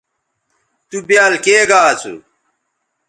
تُو 0.87 0.97
بیال 1.07 1.33
کے 1.43 1.57
گا 1.69 1.79
اسُو 1.91 2.13